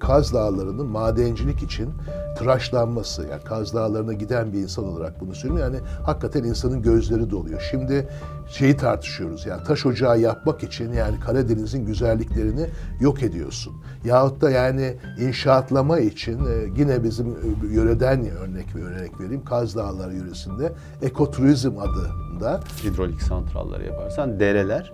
[0.00, 1.90] Kaz Dağları'nın madencilik için
[2.38, 5.74] tıraşlanması, yani Kaz Dağları'na giden bir insan olarak bunu söylüyorum.
[5.74, 7.68] Yani hakikaten insanın gözleri doluyor.
[7.70, 8.08] Şimdi
[8.48, 12.66] şeyi tartışıyoruz yani taş ocağı yapmak için yani Karadeniz'in güzelliklerini
[13.00, 13.74] yok ediyorsun.
[14.04, 19.44] Yahut da yani inşaatlama için e, yine bizim e, yöreden örnek bir örnek vereyim.
[19.44, 20.72] Kaz Dağları yöresinde
[21.02, 24.92] ekoturizm adında hidrolik santralları yaparsan dereler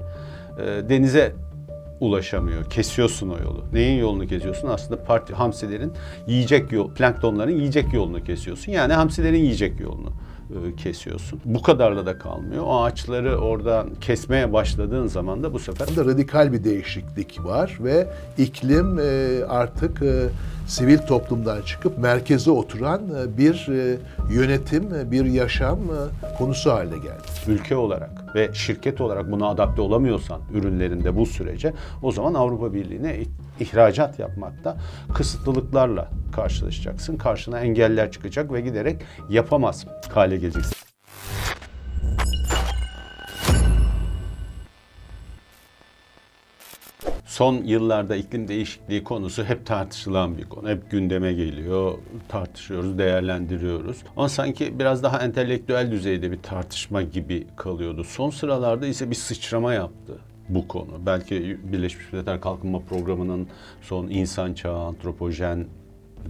[0.59, 1.33] e, denize
[2.01, 2.65] ulaşamıyor.
[2.71, 3.65] Kesiyorsun o yolu.
[3.73, 4.69] Neyin yolunu kesiyorsun?
[4.69, 5.93] Aslında parti hamsilerin
[6.27, 8.73] yiyecek yol, planktonların yiyecek yolunu kesiyorsun.
[8.73, 10.13] Yani hamsilerin yiyecek yolunu
[10.51, 11.41] e, kesiyorsun.
[11.45, 12.65] Bu kadarla da kalmıyor.
[12.67, 18.07] O ağaçları oradan kesmeye başladığın zaman da bu sefer radikal bir değişiklik var ve
[18.39, 20.29] iklim e, artık e,
[20.69, 23.99] sivil toplumdan çıkıp merkeze oturan e, bir e,
[24.31, 25.79] yönetim, e, bir yaşam
[26.39, 27.23] konusu haline geldi.
[27.47, 31.73] Ülke olarak ve şirket olarak buna adapte olamıyorsan ürünlerinde bu sürece
[32.03, 33.17] o zaman Avrupa Birliği'ne
[33.61, 34.77] ihracat yapmakta
[35.15, 37.17] kısıtlılıklarla karşılaşacaksın.
[37.17, 38.97] Karşına engeller çıkacak ve giderek
[39.31, 40.78] yapamaz hale geleceksin.
[47.39, 50.69] Son yıllarda iklim değişikliği konusu hep tartışılan bir konu.
[50.69, 53.97] Hep gündeme geliyor, tartışıyoruz, değerlendiriyoruz.
[54.17, 58.05] Ama sanki biraz daha entelektüel düzeyde bir tartışma gibi kalıyordu.
[58.05, 61.07] Son sıralarda ise bir sıçrama yaptı bu konu.
[61.07, 63.49] Belki Birleşmiş Milletler Kalkınma Programı'nın
[63.83, 65.67] son insan çağı antropojen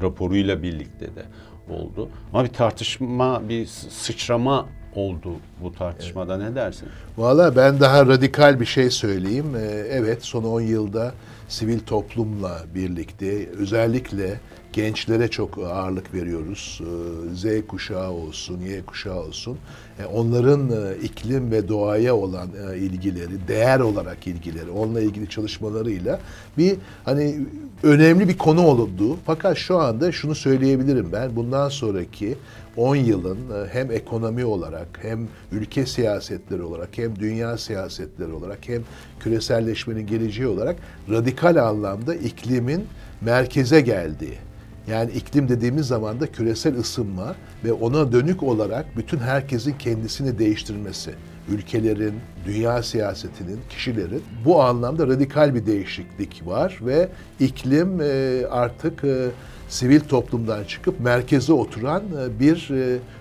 [0.03, 1.25] raporuyla birlikte de
[1.71, 2.09] oldu.
[2.33, 4.67] Ama bir tartışma, bir sıçrama
[4.99, 5.31] oldu
[5.63, 6.49] bu tartışmada evet.
[6.49, 6.89] ne dersin?
[7.19, 9.57] Valla ben daha radikal bir şey söyleyeyim.
[9.57, 11.13] Ee, evet son 10 yılda
[11.49, 14.41] sivil toplumla birlikte özellikle
[14.73, 16.81] gençlere çok ağırlık veriyoruz.
[16.83, 19.59] Ee, Z kuşağı olsun, Y kuşağı olsun.
[19.99, 26.21] E, onların e, iklim ve doğaya olan e, ilgileri, değer olarak ilgileri, onunla ilgili çalışmalarıyla
[26.59, 27.41] bir hani
[27.83, 29.17] önemli bir konu oldu.
[29.27, 31.37] Fakat şu anda şunu söyleyebilirim ben.
[31.37, 32.39] Bundan sonraki
[32.77, 33.39] 10 yılın
[33.73, 38.83] hem ekonomi olarak hem ülke siyasetleri olarak hem dünya siyasetleri olarak hem
[39.21, 40.77] küreselleşmenin geleceği olarak
[41.11, 42.85] radikal anlamda iklimin
[43.21, 44.48] merkeze geldiği
[44.91, 47.35] yani iklim dediğimiz zaman da küresel ısınma
[47.65, 51.15] ve ona dönük olarak bütün herkesin kendisini değiştirmesi,
[51.49, 52.15] ülkelerin,
[52.47, 57.09] dünya siyasetinin, kişilerin bu anlamda radikal bir değişiklik var ve
[57.41, 59.29] iklim e, artık e,
[59.69, 62.71] sivil toplumdan çıkıp merkeze oturan e, bir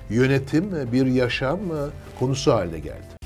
[0.09, 1.59] yönetim, bir yaşam
[2.19, 3.16] konusu haline geldi.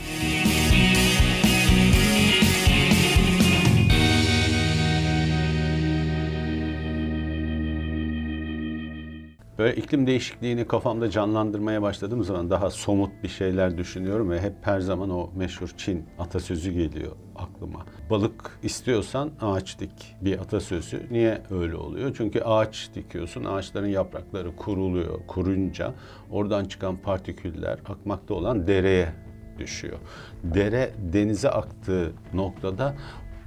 [9.62, 14.80] Böyle iklim değişikliğini kafamda canlandırmaya başladığım zaman daha somut bir şeyler düşünüyorum ve hep her
[14.80, 17.86] zaman o meşhur Çin atasözü geliyor aklıma.
[18.10, 21.08] Balık istiyorsan ağaç dik bir atasözü.
[21.12, 22.16] Niye öyle oluyor?
[22.18, 25.20] Çünkü ağaç dikiyorsun, ağaçların yaprakları kuruluyor.
[25.28, 25.94] Kurunca
[26.32, 29.14] oradan çıkan partiküller akmakta olan dereye
[29.60, 29.98] düşüyor.
[30.44, 32.96] Dere denize aktığı noktada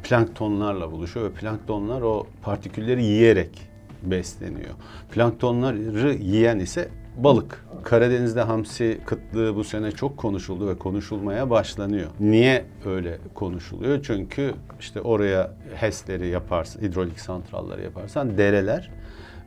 [0.02, 3.73] planktonlarla buluşuyor ve planktonlar o partikülleri yiyerek
[4.10, 4.74] besleniyor.
[5.10, 7.64] Planktonları yiyen ise balık.
[7.82, 12.10] Karadeniz'de hamsi kıtlığı bu sene çok konuşuldu ve konuşulmaya başlanıyor.
[12.20, 14.02] Niye öyle konuşuluyor?
[14.02, 18.90] Çünkü işte oraya HES'leri yaparsın, hidrolik santralları yaparsan dereler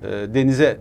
[0.03, 0.79] e, denize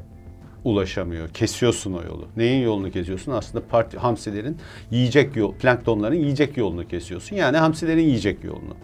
[0.65, 1.29] ulaşamıyor.
[1.29, 2.29] Kesiyorsun o yolu.
[2.37, 3.33] Neyin yolunu kesiyorsun?
[3.33, 4.57] Aslında parti, hamsilerin
[4.91, 7.37] yiyecek yol, planktonların yiyecek yolunu kesiyorsun.
[7.37, 8.75] Yani hamsilerin yiyecek yolunu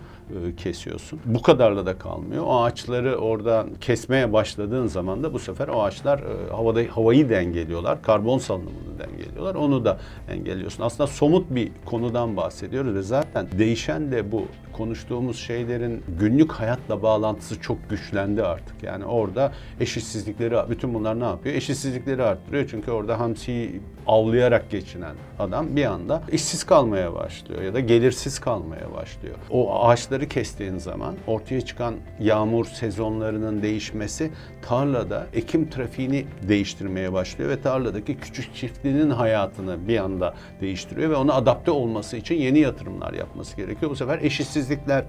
[0.56, 1.21] kesiyorsun.
[1.25, 2.44] Bu kadarla da kalmıyor.
[2.47, 8.03] O ağaçları oradan kesmeye başladığın zaman da bu sefer o ağaçlar e, havada havayı dengeliyorlar.
[8.03, 9.55] Karbon salınımını dengeliyorlar.
[9.55, 9.99] Onu da
[10.29, 10.83] engelliyorsun.
[10.83, 17.61] Aslında somut bir konudan bahsediyoruz ve zaten değişen de bu konuştuğumuz şeylerin günlük hayatla bağlantısı
[17.61, 18.83] çok güçlendi artık.
[18.83, 21.55] Yani orada eşitsizlikleri, bütün bunlar ne yapıyor?
[21.55, 22.69] Eşitsizlikleri arttırıyor.
[22.71, 28.93] Çünkü orada hamsiyi avlayarak geçinen adam bir anda işsiz kalmaya başlıyor ya da gelirsiz kalmaya
[28.95, 29.37] başlıyor.
[29.51, 34.31] O ağaçları kestiğin zaman ortaya çıkan yağmur sezonlarının değişmesi
[34.62, 41.35] tarlada ekim trafiğini değiştirmeye başlıyor ve tarladaki küçük çiftliğinin hayatını bir anda değiştiriyor ve ona
[41.35, 43.91] adapte olması için yeni yatırımlar yapması gerekiyor.
[43.91, 45.05] Bu sefer eşitsizlikler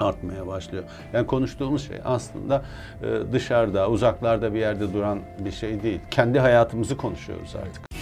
[0.00, 0.84] artmaya başlıyor.
[1.12, 2.62] Yani konuştuğumuz şey aslında
[3.02, 6.00] e, dışarıda, uzaklarda bir yerde duran bir şey değil.
[6.10, 7.93] Kendi hayatımızı konuşuyoruz artık.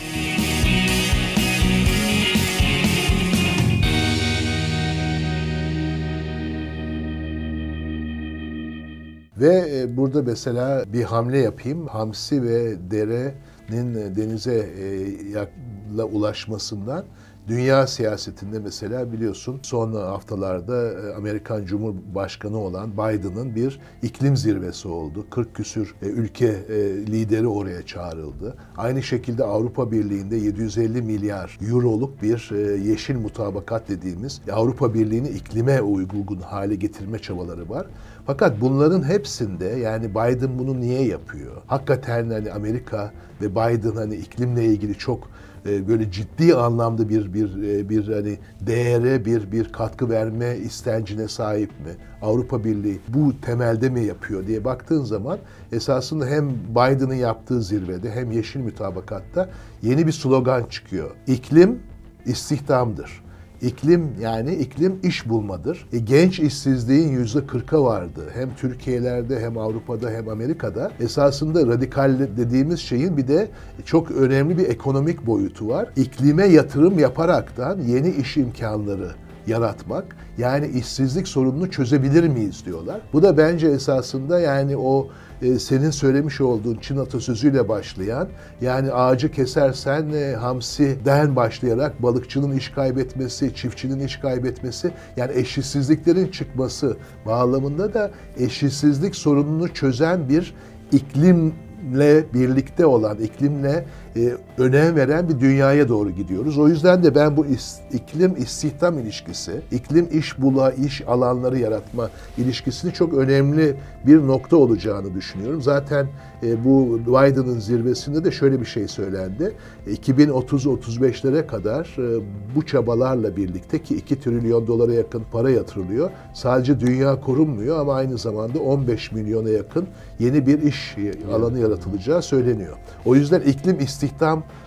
[9.43, 11.87] Ve e, burada mesela bir hamle yapayım.
[11.87, 17.05] Hamsi ve derenin denize e, ulaşmasından
[17.49, 25.27] Dünya siyasetinde mesela biliyorsun son haftalarda e, Amerikan Cumhurbaşkanı olan Biden'ın bir iklim zirvesi oldu.
[25.31, 28.57] 40 küsür e, ülke e, lideri oraya çağrıldı.
[28.77, 36.41] Aynı şekilde Avrupa Birliği'nde 750 milyar euroluk bir yeşil mutabakat dediğimiz Avrupa Birliği'ni iklime uygun
[36.41, 37.87] hale getirme çabaları var.
[38.27, 41.53] Fakat bunların hepsinde yani Biden bunu niye yapıyor?
[41.67, 45.29] Hakikaten hani Amerika ve Biden hani iklimle ilgili çok
[45.65, 51.71] böyle ciddi anlamda bir bir e, bir hani değere bir bir katkı verme istencine sahip
[51.71, 51.93] mi?
[52.23, 55.39] Avrupa Birliği bu temelde mi yapıyor diye baktığın zaman
[55.73, 59.51] esasında hem Biden'ın yaptığı zirvede hem yeşil mütabakatta
[59.83, 61.11] yeni bir slogan çıkıyor.
[61.27, 61.79] İklim
[62.27, 63.22] istihdamdır.
[63.63, 65.87] İklim yani iklim iş bulmadır.
[65.93, 68.21] E, genç işsizliğin yüzde kırka vardı.
[68.35, 70.91] Hem Türkiye'lerde hem Avrupa'da hem Amerika'da.
[71.01, 73.49] Esasında radikal dediğimiz şeyin bir de
[73.85, 75.89] çok önemli bir ekonomik boyutu var.
[75.97, 79.11] İklime yatırım yaparaktan yeni iş imkanları
[79.47, 80.17] yaratmak.
[80.39, 83.01] Yani işsizlik sorununu çözebilir miyiz diyorlar.
[83.13, 85.09] Bu da bence esasında yani o
[85.43, 88.29] e, senin söylemiş olduğun Çin atasözüyle başlayan
[88.61, 96.97] yani ağacı kesersen e, hamsiden başlayarak balıkçının iş kaybetmesi, çiftçinin iş kaybetmesi yani eşitsizliklerin çıkması
[97.27, 100.55] bağlamında da eşitsizlik sorununu çözen bir
[100.93, 103.85] iklim iklimle birlikte olan, iklimle
[104.17, 106.59] e, önem veren bir dünyaya doğru gidiyoruz.
[106.59, 112.11] O yüzden de ben bu is, iklim istihdam ilişkisi, iklim iş bula, iş alanları yaratma
[112.39, 113.77] ilişkisini çok önemli
[114.07, 115.63] bir nokta olacağını düşünüyorum.
[115.63, 116.07] Zaten
[116.43, 119.53] e, bu Biden'ın zirvesinde de şöyle bir şey söylendi.
[119.87, 122.23] 2030-35'lere kadar e,
[122.57, 126.11] bu çabalarla birlikte ki 2 trilyon dolara yakın para yatırılıyor.
[126.35, 129.87] Sadece dünya korunmuyor ama aynı zamanda 15 milyona yakın
[130.19, 130.97] yeni bir iş
[131.33, 132.77] alanı yaratılacağı söyleniyor.
[133.05, 134.02] O yüzden iklim istihdam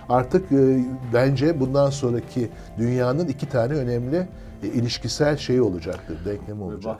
[0.10, 4.28] artık e, bence bundan sonraki dünyanın iki tane önemli
[4.64, 7.00] ilişkisel şeyi olacaktır, denklemi olacak.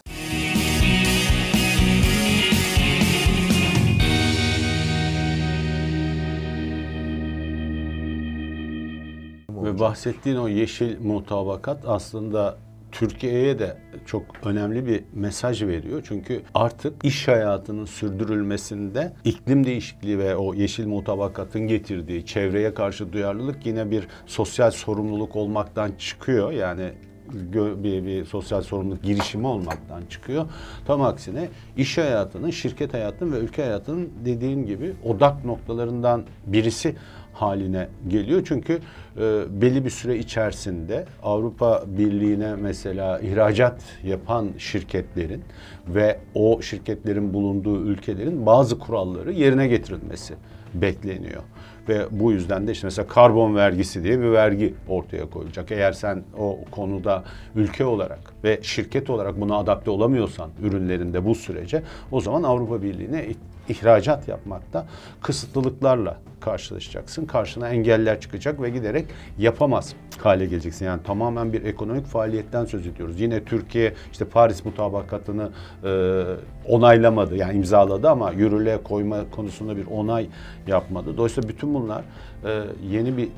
[9.50, 12.58] Ve bahsettiğin o yeşil mutabakat aslında
[12.96, 16.04] Türkiye'ye de çok önemli bir mesaj veriyor.
[16.08, 23.66] Çünkü artık iş hayatının sürdürülmesinde iklim değişikliği ve o yeşil mutabakatın getirdiği çevreye karşı duyarlılık
[23.66, 26.52] yine bir sosyal sorumluluk olmaktan çıkıyor.
[26.52, 26.92] Yani
[27.34, 30.46] bir, bir sosyal sorumluluk girişimi olmaktan çıkıyor.
[30.88, 36.96] Tam aksine iş hayatının, şirket hayatının ve ülke hayatının dediğim gibi odak noktalarından birisi
[37.36, 38.42] haline geliyor.
[38.48, 38.80] Çünkü
[39.18, 45.44] e, belli bir süre içerisinde Avrupa Birliği'ne mesela ihracat yapan şirketlerin
[45.88, 50.34] ve o şirketlerin bulunduğu ülkelerin bazı kuralları yerine getirilmesi
[50.74, 51.44] bekleniyor.
[51.90, 55.72] Ve bu yüzden de işte mesela karbon vergisi diye bir vergi ortaya koyulacak.
[55.72, 57.24] Eğer sen o konuda
[57.56, 63.26] ülke olarak ve şirket olarak buna adapte olamıyorsan ürünlerinde bu sürece o zaman Avrupa Birliği'ne
[63.70, 64.86] ihracat yapmakta
[65.22, 67.26] kısıtlılıklarla karşılaşacaksın.
[67.26, 69.06] Karşına engeller çıkacak ve giderek
[69.38, 70.86] yapamaz hale geleceksin.
[70.86, 73.20] Yani tamamen bir ekonomik faaliyetten söz ediyoruz.
[73.20, 75.50] Yine Türkiye işte Paris mutabakatını
[75.84, 76.24] e,
[76.68, 80.28] onaylamadı yani imzaladı ama yürürlüğe koyma konusunda bir onay
[80.68, 81.18] yapmadı.
[81.18, 82.04] Dolayısıyla bütün bunlar
[82.46, 83.30] e, yeni bir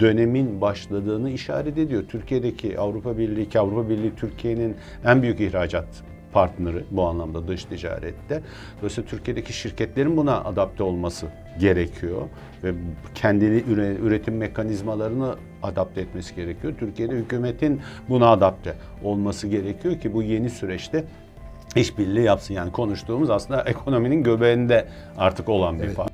[0.00, 2.02] dönemin başladığını işaret ediyor.
[2.08, 5.86] Türkiye'deki Avrupa Birliği ki Avrupa Birliği Türkiye'nin en büyük ihracat
[6.36, 8.42] partneri bu anlamda dış ticarette.
[8.78, 11.26] Dolayısıyla Türkiye'deki şirketlerin buna adapte olması
[11.60, 12.22] gerekiyor
[12.64, 12.72] ve
[13.14, 13.62] kendini
[14.02, 16.74] üretim mekanizmalarını adapte etmesi gerekiyor.
[16.80, 18.74] Türkiye'de hükümetin buna adapte
[19.04, 21.04] olması gerekiyor ki bu yeni süreçte
[21.76, 22.54] işbirliği yapsın.
[22.54, 24.88] Yani konuştuğumuz aslında ekonominin göbeğinde
[25.18, 25.96] artık olan bir evet.
[25.96, 26.12] part.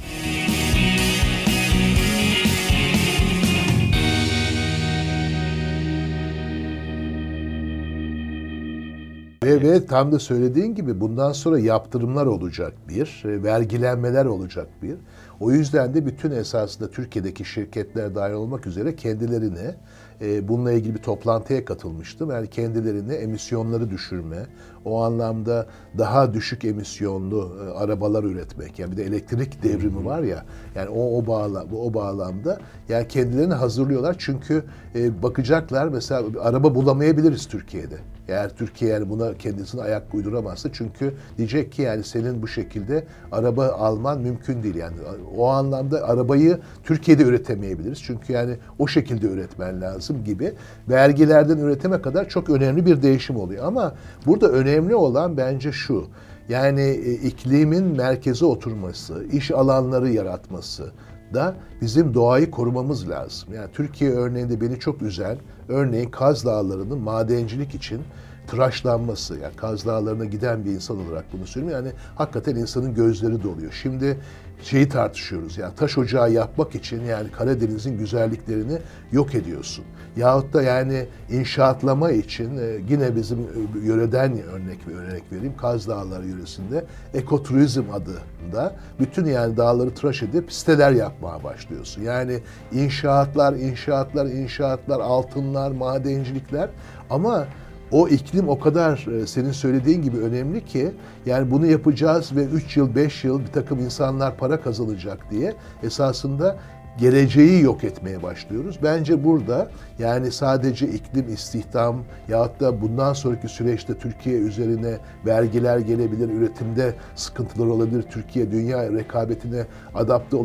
[9.42, 14.96] Ve, ve tam da söylediğin gibi bundan sonra yaptırımlar olacak bir, e, vergilenmeler olacak bir.
[15.40, 19.74] O yüzden de bütün esasında Türkiye'deki şirketler dahil olmak üzere kendilerine
[20.20, 22.30] e, bununla ilgili bir toplantıya katılmıştım.
[22.30, 24.46] Yani kendilerine emisyonları düşürme,
[24.84, 25.66] o anlamda
[25.98, 28.78] daha düşük emisyonlu e, arabalar üretmek.
[28.78, 30.44] Yani bir de elektrik devrimi var ya.
[30.74, 32.58] Yani o o bağla o bağlamda
[32.88, 37.96] yani kendilerini hazırlıyorlar çünkü e, bakacaklar mesela araba bulamayabiliriz Türkiye'de.
[38.32, 43.68] Eğer Türkiye yani buna kendisine ayak uyduramazsa çünkü diyecek ki yani senin bu şekilde araba
[43.68, 44.96] alman mümkün değil yani.
[45.36, 48.02] O anlamda arabayı Türkiye'de üretemeyebiliriz.
[48.02, 50.54] Çünkü yani o şekilde üretmen lazım gibi
[50.88, 53.64] vergilerden üretime kadar çok önemli bir değişim oluyor.
[53.64, 53.94] Ama
[54.26, 56.06] burada önemli olan bence şu.
[56.48, 60.92] Yani e, iklimin merkeze oturması, iş alanları yaratması,
[61.34, 63.54] da bizim doğayı korumamız lazım.
[63.54, 68.00] Yani Türkiye örneğinde beni çok üzen, örneğin Kaz Dağları'nın madencilik için
[68.46, 69.38] tıraşlanması.
[69.38, 71.84] Yani Kaz Dağları'na giden bir insan olarak bunu söylüyorum.
[71.84, 73.72] Yani hakikaten insanın gözleri doluyor.
[73.82, 74.18] Şimdi
[74.62, 75.58] şeyi tartışıyoruz.
[75.58, 78.78] Yani taş ocağı yapmak için yani Karadeniz'in güzelliklerini
[79.12, 79.84] yok ediyorsun.
[80.16, 85.56] Yahut da yani inşaatlama için e, yine bizim e, yöreden örnek örnek vereyim.
[85.56, 86.84] Kaz Dağları yöresinde
[87.14, 92.02] ekoturizm adında bütün yani dağları tıraş edip siteler yapmaya başlıyorsun.
[92.02, 92.38] Yani
[92.72, 96.70] inşaatlar, inşaatlar, inşaatlar, altınlar, madencilikler
[97.10, 97.46] ama
[97.92, 100.92] o iklim o kadar e, senin söylediğin gibi önemli ki
[101.26, 106.56] yani bunu yapacağız ve 3 yıl 5 yıl bir takım insanlar para kazanacak diye esasında
[106.98, 108.78] geleceği yok etmeye başlıyoruz.
[108.82, 111.96] Bence burada yani sadece iklim, istihdam
[112.28, 119.66] yahut da bundan sonraki süreçte Türkiye üzerine vergiler gelebilir, üretimde sıkıntılar olabilir, Türkiye dünya rekabetine
[119.94, 120.36] adapte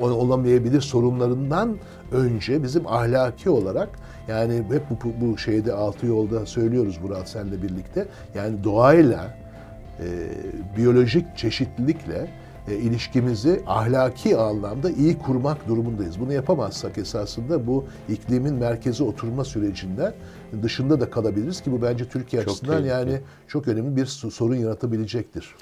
[0.00, 1.76] olamayabilir sorunlarından
[2.12, 3.88] önce bizim ahlaki olarak
[4.28, 8.06] yani hep bu, bu şeyde altı yolda söylüyoruz Murat senle birlikte.
[8.34, 9.34] Yani doğayla,
[10.00, 10.06] e,
[10.76, 12.28] biyolojik çeşitlilikle
[12.68, 16.20] e, ilişkimizi ahlaki anlamda iyi kurmak durumundayız.
[16.20, 20.14] Bunu yapamazsak esasında bu iklimin merkeze oturma sürecinden
[20.62, 23.10] dışında da kalabiliriz ki bu bence Türkiye çok açısından tehlikeli.
[23.10, 25.54] yani çok önemli bir sorun yaratabilecektir.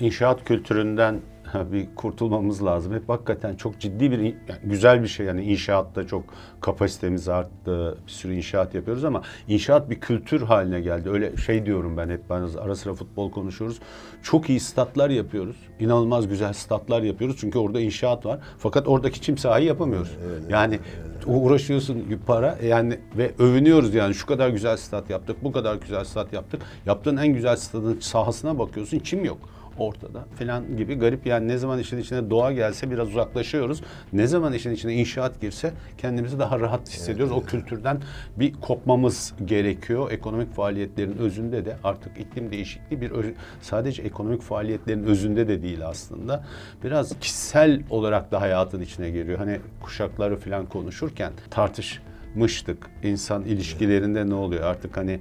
[0.00, 1.20] İnşaat kültüründen
[1.72, 2.94] bir kurtulmamız lazım.
[2.94, 4.34] Hep hakikaten çok ciddi bir, yani
[4.64, 5.26] güzel bir şey.
[5.26, 6.24] Yani inşaatta çok
[6.60, 7.98] kapasitemiz arttı.
[8.06, 11.10] Bir sürü inşaat yapıyoruz ama inşaat bir kültür haline geldi.
[11.10, 13.78] Öyle şey diyorum ben hep ben ara sıra futbol konuşuyoruz.
[14.22, 15.56] Çok iyi statlar yapıyoruz.
[15.80, 17.36] İnanılmaz güzel statlar yapıyoruz.
[17.40, 18.38] Çünkü orada inşaat var.
[18.58, 20.16] Fakat oradaki çim sahayı yapamıyoruz.
[20.26, 25.52] Evet, yani evet, uğraşıyorsun para yani ve övünüyoruz yani şu kadar güzel stat yaptık, bu
[25.52, 26.62] kadar güzel stat yaptık.
[26.86, 29.38] Yaptığın en güzel stadın sahasına bakıyorsun çim yok
[29.78, 33.82] ortada falan gibi garip yani ne zaman işin içine doğa gelse biraz uzaklaşıyoruz.
[34.12, 37.32] Ne zaman işin içine inşaat girse kendimizi daha rahat hissediyoruz.
[37.36, 38.00] Evet, o kültürden
[38.36, 40.10] bir kopmamız gerekiyor.
[40.10, 43.12] Ekonomik faaliyetlerin özünde de artık iklim değişikliği bir
[43.60, 46.44] sadece ekonomik faaliyetlerin özünde de değil aslında.
[46.84, 49.38] Biraz kişisel olarak da hayatın içine giriyor.
[49.38, 52.90] Hani kuşakları falan konuşurken tartışmıştık.
[53.02, 54.64] İnsan ilişkilerinde ne oluyor?
[54.64, 55.20] Artık hani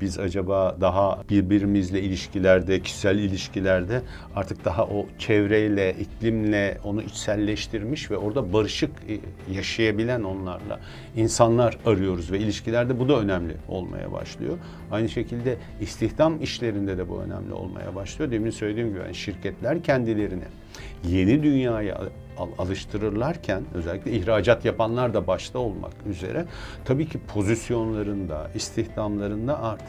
[0.00, 4.02] biz acaba daha birbirimizle ilişkilerde, kişisel ilişkilerde
[4.36, 9.20] artık daha o çevreyle, iklimle onu içselleştirmiş ve orada barışık e,
[9.54, 10.80] yaşayabilen onlarla
[11.16, 14.58] insanlar arıyoruz ve ilişkilerde bu da önemli olmaya başlıyor.
[14.90, 18.30] Aynı şekilde istihdam işlerinde de bu önemli olmaya başlıyor.
[18.30, 20.44] Demin söylediğim gibi yani şirketler kendilerini
[21.08, 22.00] yeni dünyaya
[22.58, 26.44] alıştırırlarken özellikle ihracat yapanlar da başta olmak üzere
[26.84, 29.83] tabii ki pozisyonlarında, istihdamlarında artık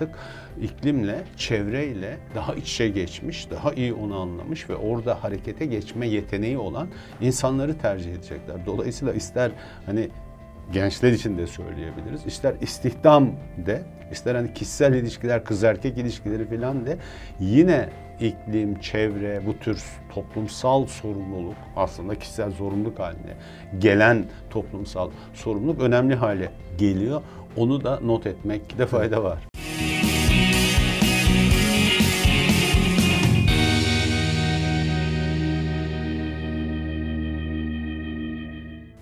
[0.62, 6.58] iklimle, çevreyle daha iç içe geçmiş, daha iyi onu anlamış ve orada harekete geçme yeteneği
[6.58, 6.88] olan
[7.22, 8.66] insanları tercih edecekler.
[8.66, 9.52] Dolayısıyla ister
[9.86, 10.10] hani
[10.74, 12.26] gençler için de söyleyebiliriz.
[12.26, 13.32] İster istihdam
[13.66, 16.98] de, ister hani kişisel ilişkiler, kız erkek ilişkileri falan de
[17.40, 19.84] yine iklim, çevre, bu tür
[20.14, 23.34] toplumsal sorumluluk aslında kişisel sorumluluk haline
[23.80, 27.22] gelen toplumsal sorumluluk önemli hale geliyor.
[27.58, 29.55] Onu da not etmekte fayda var.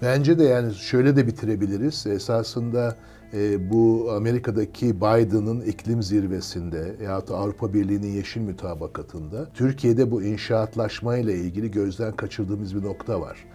[0.03, 2.07] Bence de yani şöyle de bitirebiliriz.
[2.07, 2.95] Esasında
[3.33, 11.17] e, bu Amerika'daki Biden'ın iklim zirvesinde ya da Avrupa Birliği'nin yeşil mütabakatında Türkiye'de bu inşaatlaşma
[11.17, 13.45] ile ilgili gözden kaçırdığımız bir nokta var.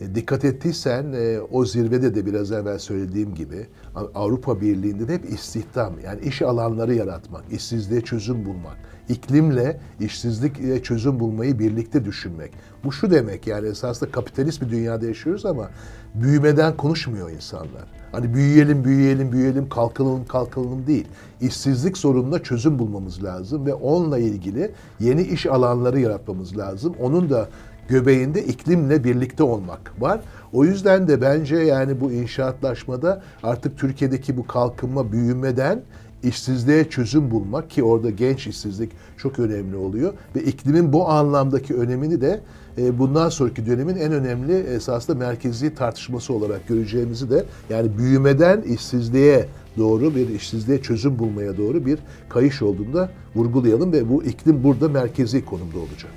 [0.00, 3.66] E, dikkat ettiysen e, o zirvede de biraz evvel söylediğim gibi
[4.14, 8.76] Avrupa Birliği'nde de hep istihdam yani iş alanları yaratmak, işsizliğe çözüm bulmak,
[9.08, 12.52] iklimle işsizlikle çözüm bulmayı birlikte düşünmek.
[12.84, 15.70] Bu şu demek yani esasında kapitalist bir dünyada yaşıyoruz ama
[16.14, 17.84] büyümeden konuşmuyor insanlar.
[18.12, 21.06] Hani büyüyelim, büyüyelim, büyüyelim, kalkalım, kalkalım değil.
[21.40, 24.70] İşsizlik sorununa çözüm bulmamız lazım ve onunla ilgili
[25.00, 26.94] yeni iş alanları yaratmamız lazım.
[27.00, 27.48] Onun da
[27.88, 30.20] göbeğinde iklimle birlikte olmak var.
[30.52, 35.82] O yüzden de bence yani bu inşaatlaşmada artık Türkiye'deki bu kalkınma büyümeden
[36.24, 42.20] işsizliğe çözüm bulmak ki orada genç işsizlik çok önemli oluyor ve iklimin bu anlamdaki önemini
[42.20, 42.40] de
[42.78, 49.48] e, bundan sonraki dönemin en önemli esasında merkezi tartışması olarak göreceğimizi de yani büyümeden işsizliğe
[49.78, 55.44] doğru bir işsizliğe çözüm bulmaya doğru bir kayış olduğunda vurgulayalım ve bu iklim burada merkezi
[55.44, 56.12] konumda olacak.